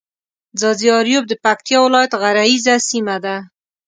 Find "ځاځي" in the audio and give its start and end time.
0.59-0.87